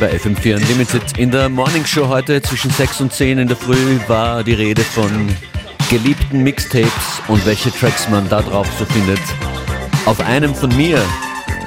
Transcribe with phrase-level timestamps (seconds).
[0.00, 1.18] bei FM4 Unlimited.
[1.18, 4.80] In der Morning Show heute zwischen 6 und 10 in der Früh war die Rede
[4.80, 5.28] von
[5.90, 9.20] geliebten Mixtapes und welche Tracks man da drauf so findet.
[10.06, 11.02] Auf einem von mir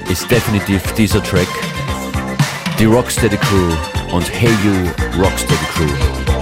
[0.09, 1.47] ist definitiv dieser Track
[2.79, 3.71] die Rocksteady Crew
[4.11, 6.32] und Hey You Rocksteady Crew.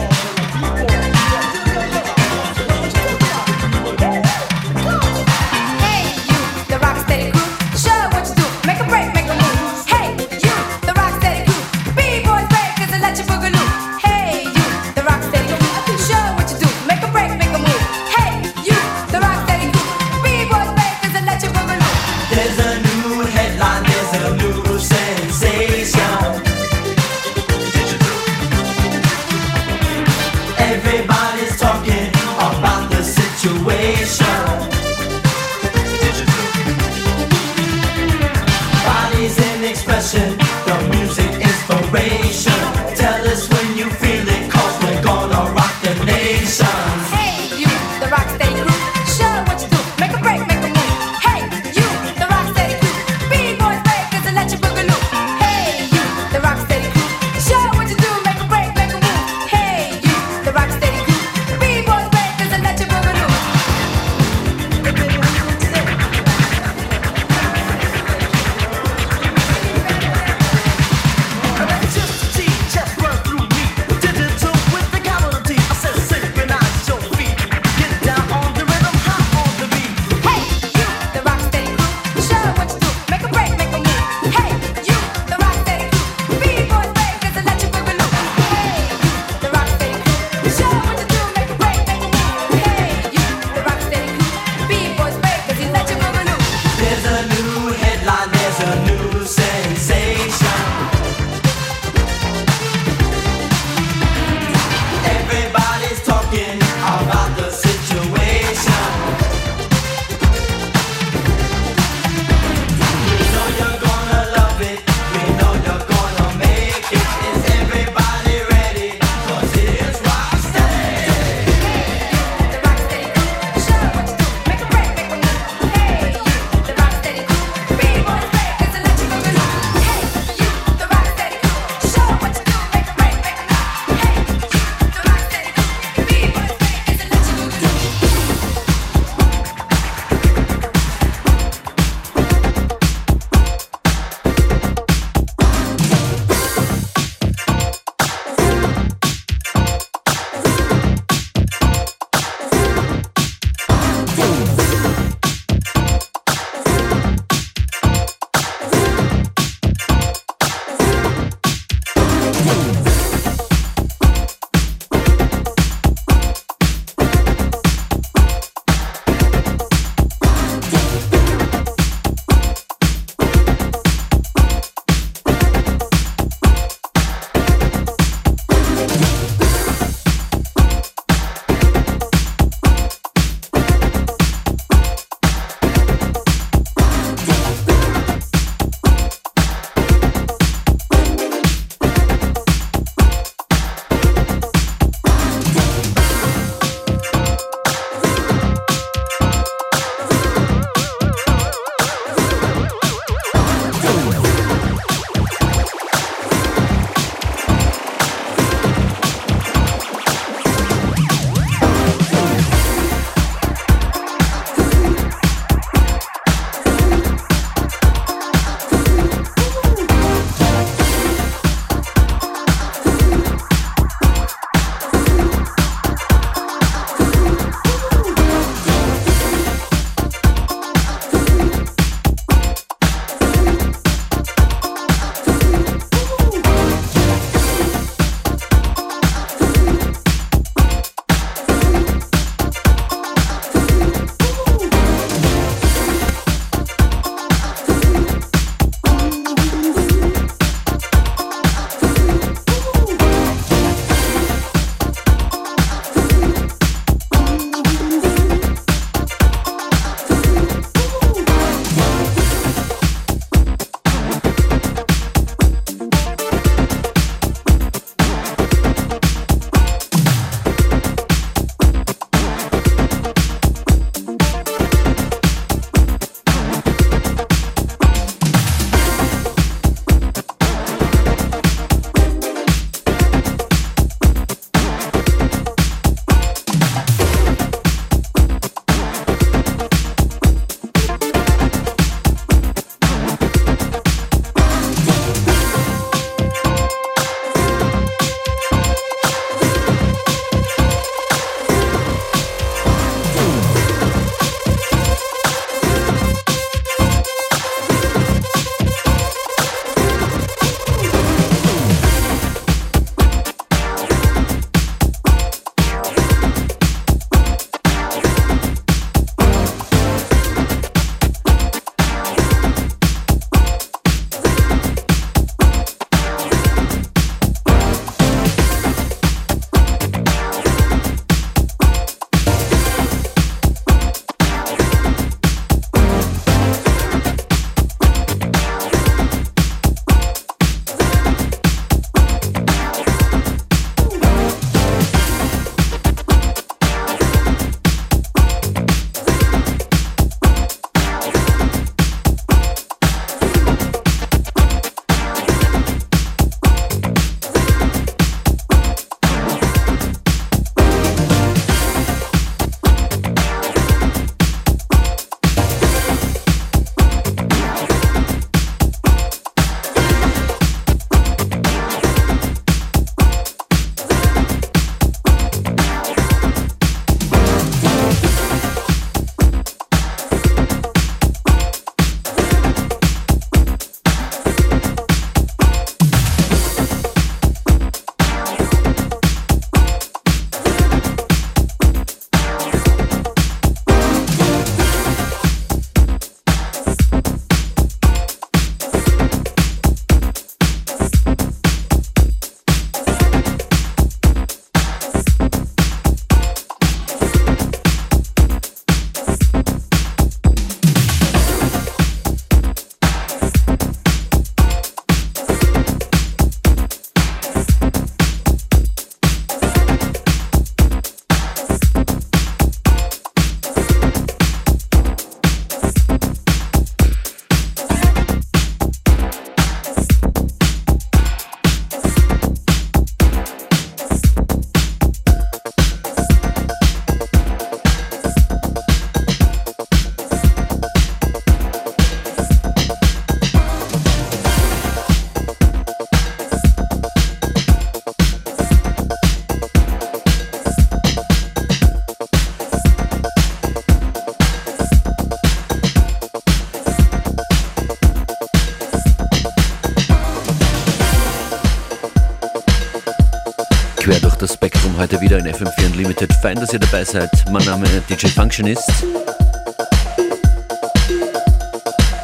[466.22, 467.10] Fein, dass ihr dabei seid.
[467.32, 468.70] Mein Name ist DJ Functionist.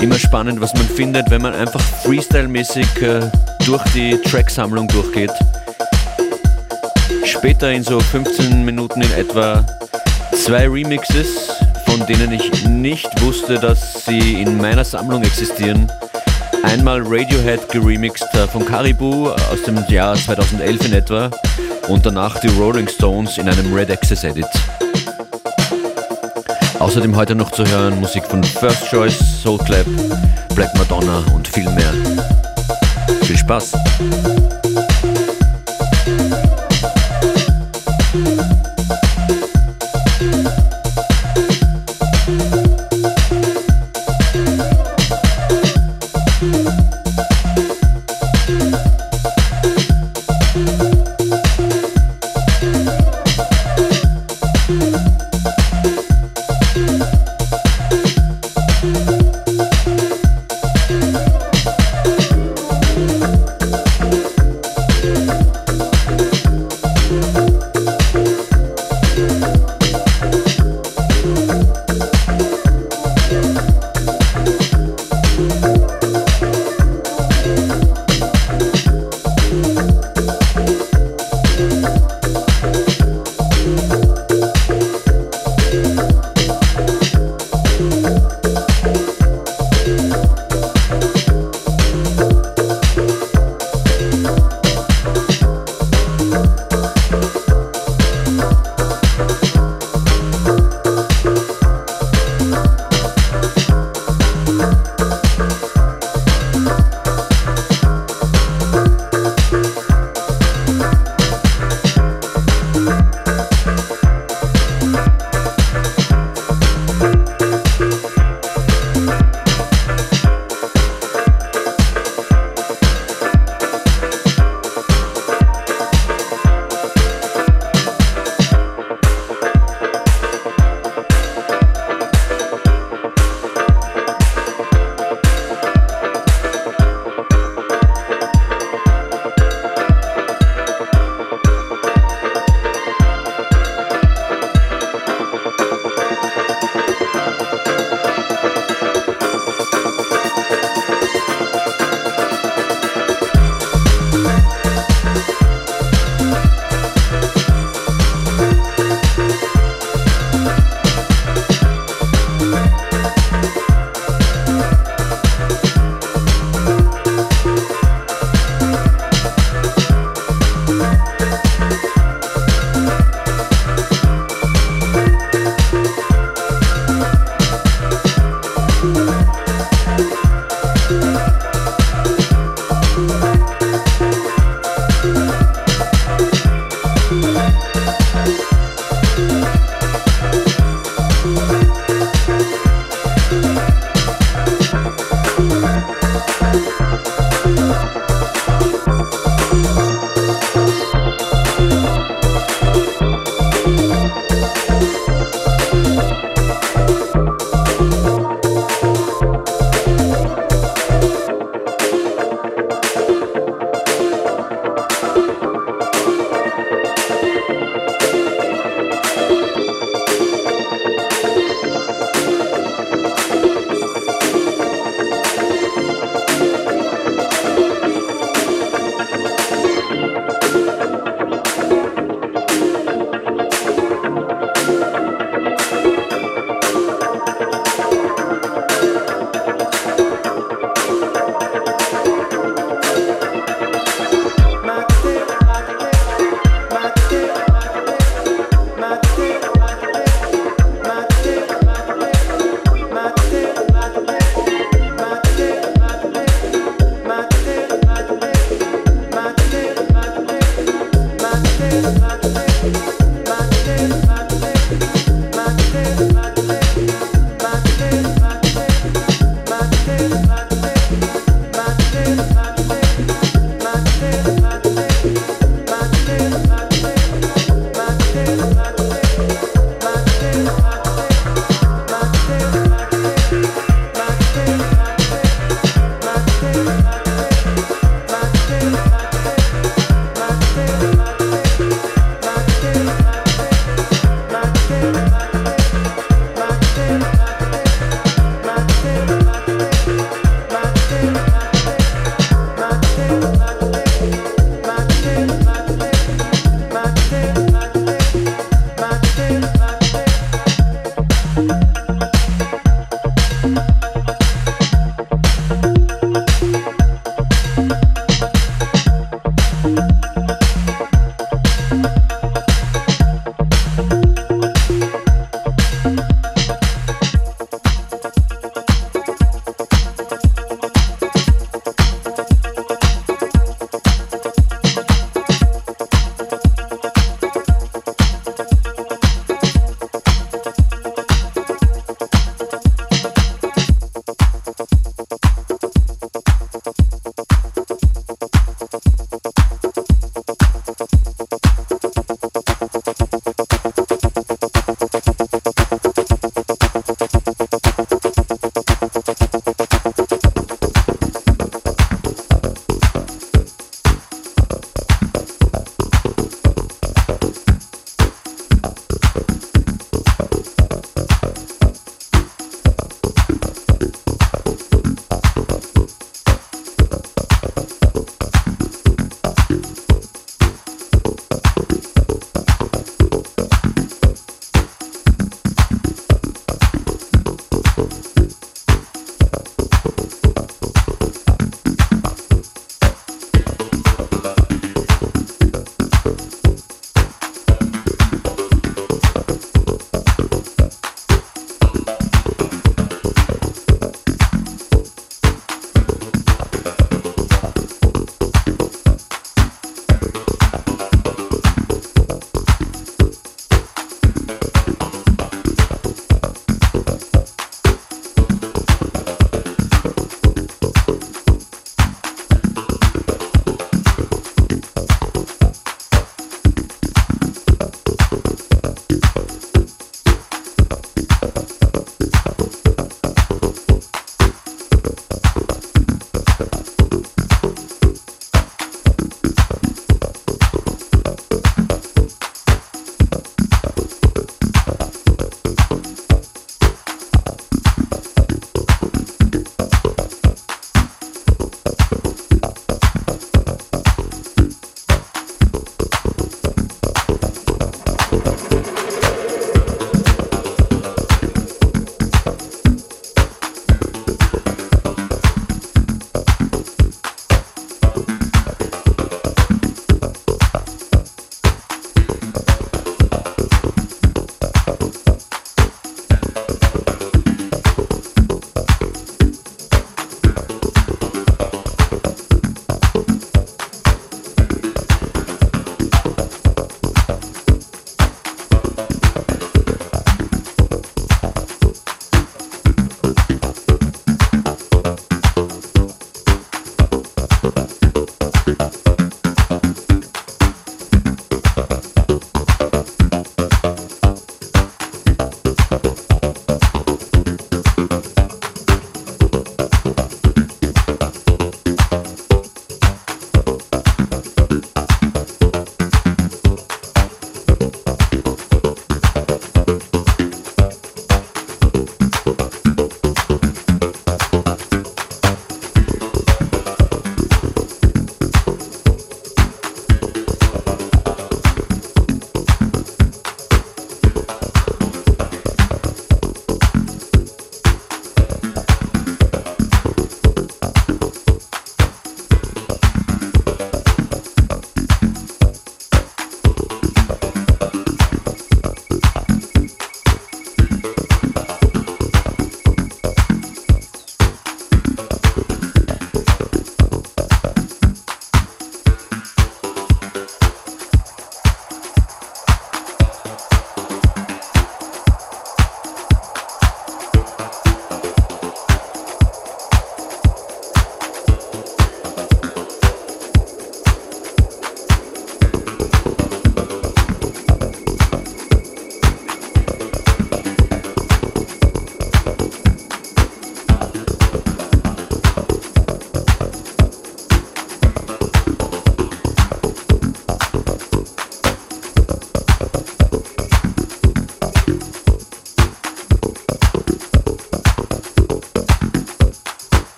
[0.00, 3.28] Immer spannend, was man findet, wenn man einfach Freestyle-mäßig äh,
[3.66, 5.32] durch die Tracksammlung durchgeht.
[7.24, 9.66] Später in so 15 Minuten in etwa
[10.32, 11.50] zwei Remixes,
[11.84, 15.90] von denen ich nicht wusste, dass sie in meiner Sammlung existieren.
[16.62, 21.30] Einmal Radiohead geremixed äh, von Caribou aus dem Jahr 2011 in etwa
[21.88, 24.46] und danach die Rolling Stones in einem Red Access Edit.
[26.78, 29.86] Außerdem heute noch zu hören Musik von First Choice, Soul Clap,
[30.54, 31.92] Black Madonna und viel mehr.
[33.22, 33.72] Viel Spaß!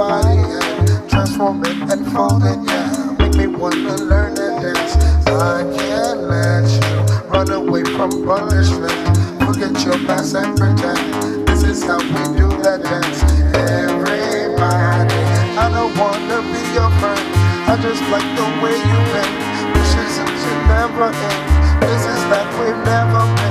[0.00, 1.06] body, yeah.
[1.08, 3.16] Transform it and fold it, yeah.
[3.18, 4.96] Make me wanna learn and dance.
[5.28, 6.96] I can't let you
[7.28, 8.96] run away from punishment.
[9.44, 11.04] Forget your past and pretend.
[11.46, 13.20] This is how we do the dance.
[13.52, 15.20] Everybody,
[15.64, 17.26] I don't wanna be your friend.
[17.68, 19.34] I just like the way you bend.
[19.74, 21.42] This is should never end.
[21.84, 23.49] This is like we've never been.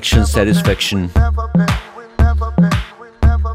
[0.00, 1.10] Action Satisfaction.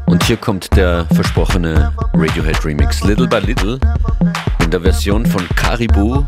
[0.06, 3.80] Und hier kommt der versprochene Radiohead Remix Little by Little
[4.62, 6.24] in der Version von Caribou.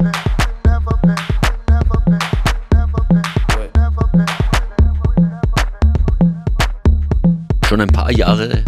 [7.69, 8.65] Schon ein paar Jahre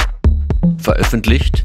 [0.78, 1.64] veröffentlicht,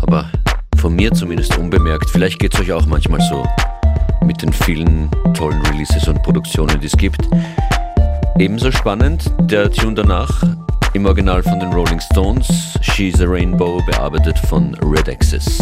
[0.00, 0.30] aber
[0.78, 2.08] von mir zumindest unbemerkt.
[2.08, 3.46] Vielleicht geht es euch auch manchmal so
[4.24, 7.28] mit den vielen tollen Releases und Produktionen, die es gibt.
[8.38, 10.44] Ebenso spannend der Tune danach
[10.92, 15.58] im Original von den Rolling Stones, She's a Rainbow, bearbeitet von Red Axis.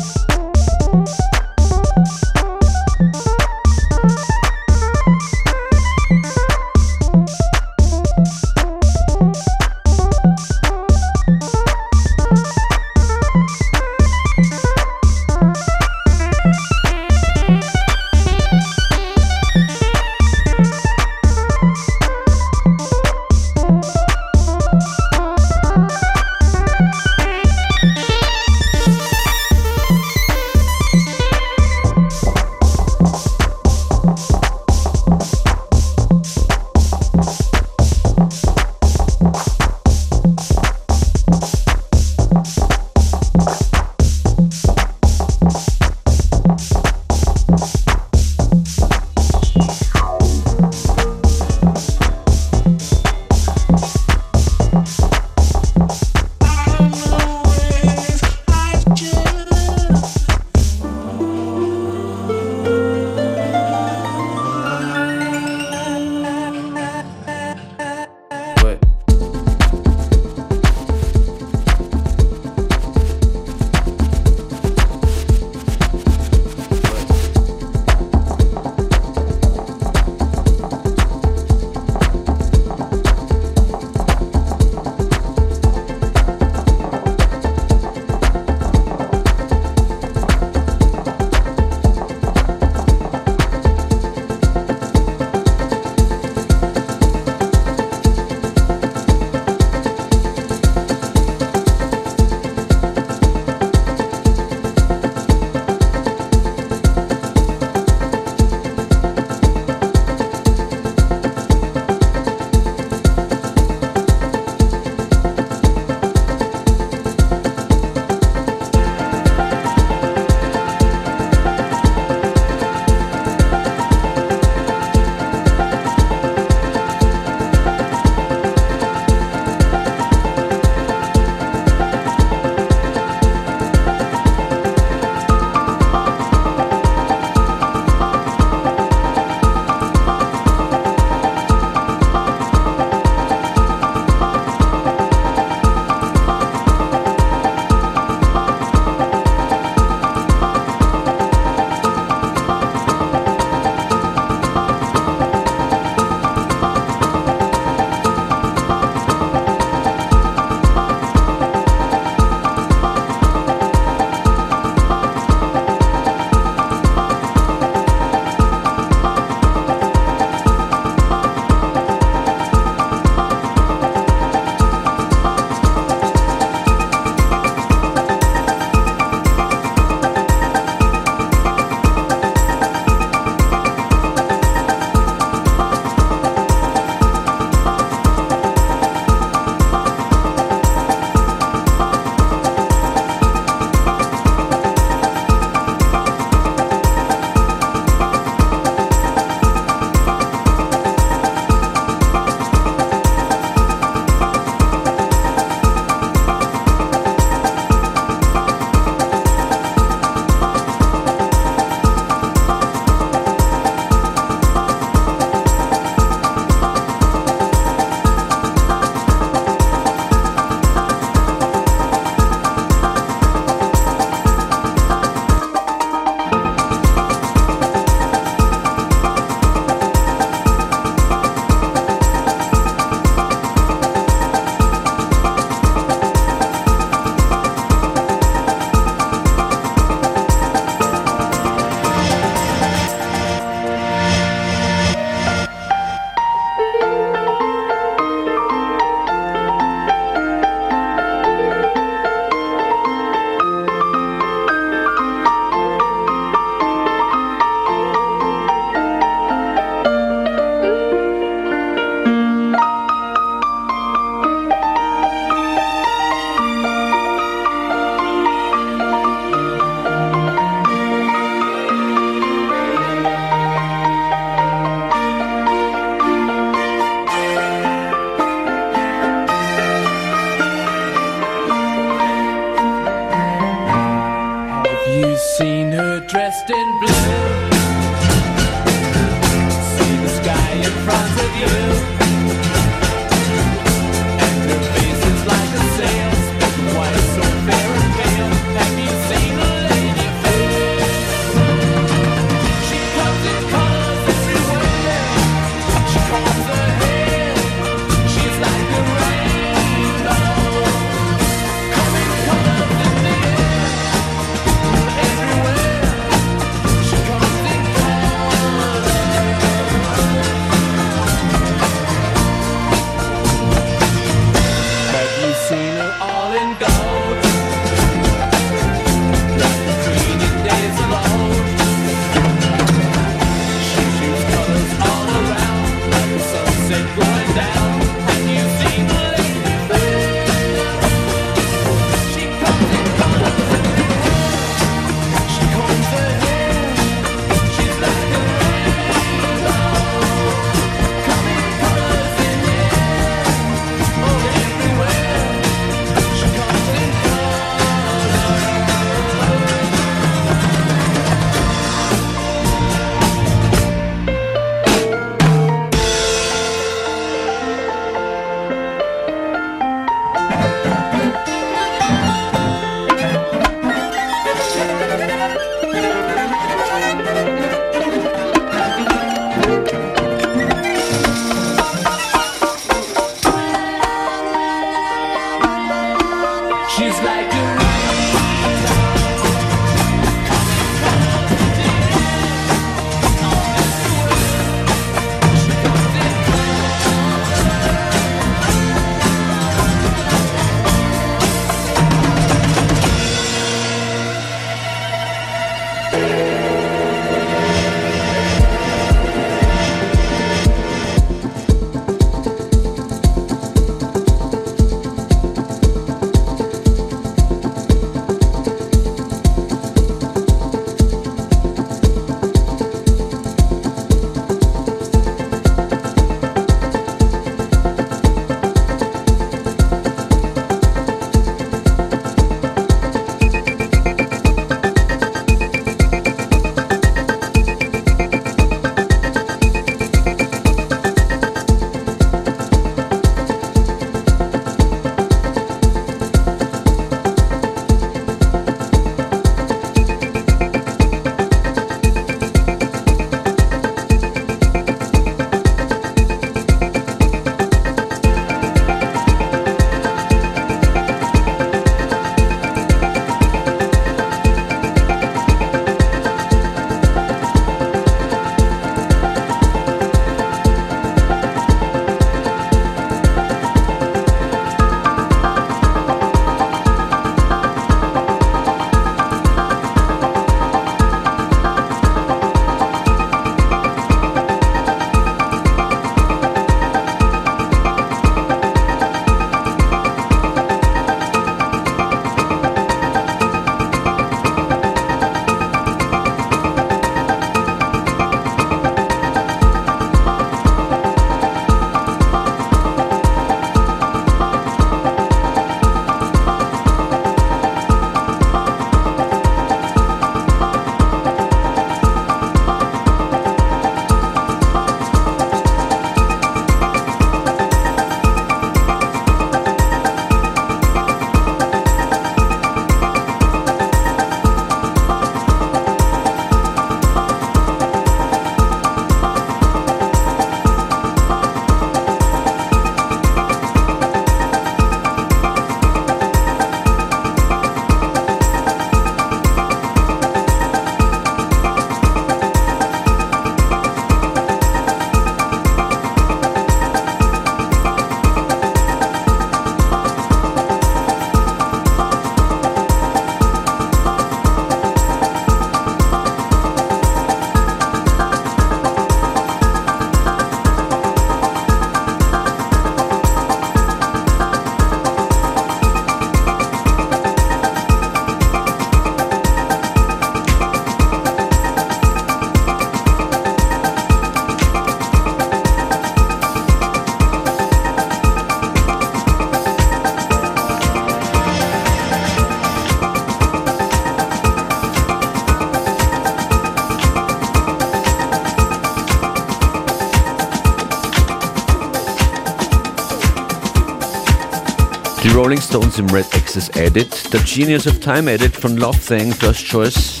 [595.52, 597.12] Stones im Red Access Edit.
[597.12, 600.00] Der Genius of Time Edit von Love Thing, First Choice,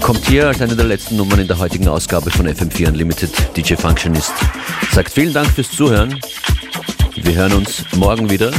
[0.00, 3.30] kommt hier als eine der letzten Nummern in der heutigen Ausgabe von FM4 Unlimited.
[3.54, 4.32] DJ Functionist
[4.90, 6.18] sagt vielen Dank fürs Zuhören.
[7.16, 8.50] Wir hören uns morgen wieder.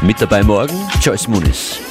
[0.00, 1.89] Mit dabei morgen Joyce Muniz.